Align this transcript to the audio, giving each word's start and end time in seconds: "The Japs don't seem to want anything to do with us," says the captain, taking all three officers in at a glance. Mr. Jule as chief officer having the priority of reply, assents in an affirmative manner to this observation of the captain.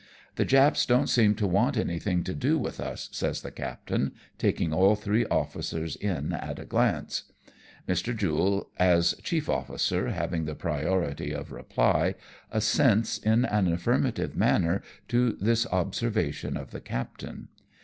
"The 0.35 0.45
Japs 0.45 0.87
don't 0.87 1.05
seem 1.05 1.35
to 1.35 1.45
want 1.47 1.77
anything 1.77 2.23
to 2.23 2.33
do 2.33 2.57
with 2.57 2.79
us," 2.79 3.07
says 3.11 3.43
the 3.43 3.51
captain, 3.51 4.13
taking 4.39 4.73
all 4.73 4.95
three 4.95 5.27
officers 5.27 5.95
in 5.95 6.33
at 6.33 6.57
a 6.57 6.65
glance. 6.65 7.25
Mr. 7.87 8.17
Jule 8.17 8.71
as 8.77 9.13
chief 9.21 9.47
officer 9.47 10.07
having 10.09 10.45
the 10.45 10.55
priority 10.55 11.31
of 11.31 11.51
reply, 11.51 12.15
assents 12.49 13.19
in 13.19 13.45
an 13.45 13.71
affirmative 13.71 14.35
manner 14.35 14.81
to 15.09 15.33
this 15.33 15.67
observation 15.67 16.57
of 16.57 16.71
the 16.71 16.81
captain. 16.81 17.49